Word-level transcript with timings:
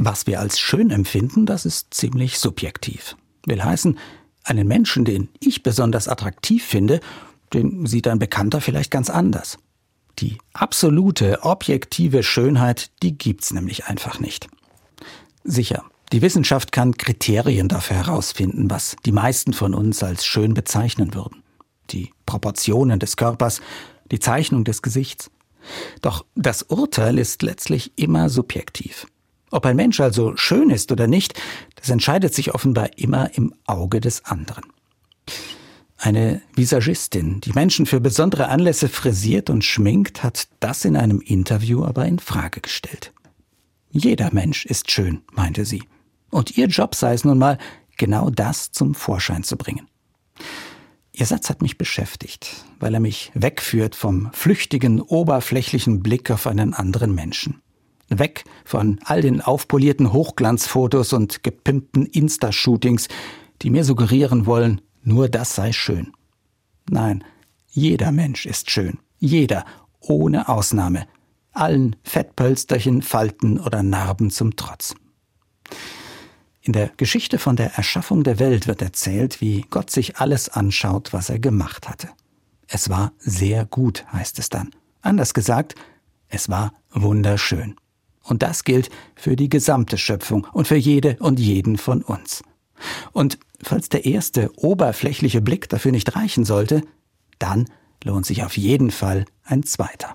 Was 0.00 0.28
wir 0.28 0.38
als 0.38 0.60
schön 0.60 0.92
empfinden, 0.92 1.44
das 1.44 1.66
ist 1.66 1.92
ziemlich 1.92 2.38
subjektiv. 2.38 3.16
Will 3.46 3.64
heißen, 3.64 3.98
einen 4.44 4.68
Menschen, 4.68 5.04
den 5.04 5.28
ich 5.40 5.64
besonders 5.64 6.06
attraktiv 6.06 6.64
finde, 6.64 7.00
den 7.52 7.84
sieht 7.84 8.06
ein 8.06 8.20
Bekannter 8.20 8.60
vielleicht 8.60 8.92
ganz 8.92 9.10
anders. 9.10 9.58
Die 10.20 10.38
absolute, 10.52 11.42
objektive 11.42 12.22
Schönheit, 12.22 12.92
die 13.02 13.18
gibt's 13.18 13.52
nämlich 13.52 13.86
einfach 13.86 14.20
nicht. 14.20 14.46
Sicher, 15.42 15.84
die 16.12 16.22
Wissenschaft 16.22 16.70
kann 16.70 16.96
Kriterien 16.96 17.66
dafür 17.66 17.96
herausfinden, 17.96 18.70
was 18.70 18.94
die 19.04 19.12
meisten 19.12 19.52
von 19.52 19.74
uns 19.74 20.04
als 20.04 20.24
schön 20.24 20.54
bezeichnen 20.54 21.12
würden. 21.14 21.42
Die 21.90 22.12
Proportionen 22.24 23.00
des 23.00 23.16
Körpers, 23.16 23.60
die 24.12 24.20
Zeichnung 24.20 24.62
des 24.62 24.80
Gesichts. 24.80 25.28
Doch 26.02 26.24
das 26.36 26.62
Urteil 26.62 27.18
ist 27.18 27.42
letztlich 27.42 27.92
immer 27.96 28.28
subjektiv. 28.28 29.08
Ob 29.50 29.64
ein 29.66 29.76
Mensch 29.76 30.00
also 30.00 30.36
schön 30.36 30.70
ist 30.70 30.92
oder 30.92 31.06
nicht, 31.06 31.40
das 31.76 31.88
entscheidet 31.90 32.34
sich 32.34 32.54
offenbar 32.54 32.98
immer 32.98 33.34
im 33.34 33.54
Auge 33.66 34.00
des 34.00 34.24
anderen. 34.24 34.64
Eine 35.96 36.42
Visagistin, 36.54 37.40
die 37.40 37.52
Menschen 37.52 37.84
für 37.84 38.00
besondere 38.00 38.48
Anlässe 38.48 38.88
frisiert 38.88 39.50
und 39.50 39.64
schminkt, 39.64 40.22
hat 40.22 40.48
das 40.60 40.84
in 40.84 40.96
einem 40.96 41.20
Interview 41.20 41.84
aber 41.84 42.06
in 42.06 42.20
Frage 42.20 42.60
gestellt. 42.60 43.12
Jeder 43.90 44.32
Mensch 44.32 44.64
ist 44.64 44.90
schön, 44.90 45.22
meinte 45.32 45.64
sie. 45.64 45.82
Und 46.30 46.56
ihr 46.56 46.66
Job 46.66 46.94
sei 46.94 47.14
es 47.14 47.24
nun 47.24 47.38
mal, 47.38 47.58
genau 47.96 48.30
das 48.30 48.70
zum 48.70 48.94
Vorschein 48.94 49.42
zu 49.42 49.56
bringen. 49.56 49.88
Ihr 51.12 51.26
Satz 51.26 51.50
hat 51.50 51.62
mich 51.62 51.78
beschäftigt, 51.78 52.64
weil 52.78 52.94
er 52.94 53.00
mich 53.00 53.32
wegführt 53.34 53.96
vom 53.96 54.30
flüchtigen, 54.32 55.00
oberflächlichen 55.00 56.00
Blick 56.00 56.30
auf 56.30 56.46
einen 56.46 56.74
anderen 56.74 57.12
Menschen. 57.12 57.60
Weg 58.10 58.44
von 58.64 59.00
all 59.04 59.20
den 59.20 59.40
aufpolierten 59.40 60.12
Hochglanzfotos 60.12 61.12
und 61.12 61.42
gepimpten 61.42 62.06
Insta-Shootings, 62.06 63.08
die 63.62 63.70
mir 63.70 63.84
suggerieren 63.84 64.46
wollen, 64.46 64.80
nur 65.02 65.28
das 65.28 65.54
sei 65.54 65.72
schön. 65.72 66.12
Nein, 66.88 67.24
jeder 67.68 68.12
Mensch 68.12 68.46
ist 68.46 68.70
schön. 68.70 68.98
Jeder, 69.18 69.64
ohne 70.00 70.48
Ausnahme. 70.48 71.06
Allen 71.52 71.96
Fettpölsterchen, 72.04 73.02
Falten 73.02 73.58
oder 73.58 73.82
Narben 73.82 74.30
zum 74.30 74.56
Trotz. 74.56 74.94
In 76.60 76.72
der 76.72 76.90
Geschichte 76.96 77.38
von 77.38 77.56
der 77.56 77.74
Erschaffung 77.74 78.24
der 78.24 78.38
Welt 78.38 78.66
wird 78.66 78.82
erzählt, 78.82 79.40
wie 79.40 79.62
Gott 79.70 79.90
sich 79.90 80.18
alles 80.18 80.48
anschaut, 80.48 81.12
was 81.12 81.30
er 81.30 81.38
gemacht 81.38 81.88
hatte. 81.88 82.08
Es 82.66 82.90
war 82.90 83.12
sehr 83.18 83.64
gut, 83.64 84.04
heißt 84.12 84.38
es 84.38 84.50
dann. 84.50 84.70
Anders 85.00 85.32
gesagt, 85.34 85.74
es 86.28 86.48
war 86.48 86.74
wunderschön. 86.90 87.76
Und 88.28 88.42
das 88.42 88.64
gilt 88.64 88.90
für 89.16 89.34
die 89.34 89.48
gesamte 89.48 89.98
Schöpfung 89.98 90.46
und 90.52 90.68
für 90.68 90.76
jede 90.76 91.16
und 91.18 91.40
jeden 91.40 91.78
von 91.78 92.02
uns. 92.02 92.42
Und 93.12 93.38
falls 93.62 93.88
der 93.88 94.04
erste 94.04 94.50
oberflächliche 94.56 95.40
Blick 95.40 95.68
dafür 95.68 95.90
nicht 95.90 96.14
reichen 96.14 96.44
sollte, 96.44 96.82
dann 97.38 97.66
lohnt 98.04 98.26
sich 98.26 98.44
auf 98.44 98.56
jeden 98.56 98.90
Fall 98.90 99.24
ein 99.44 99.64
zweiter. 99.64 100.06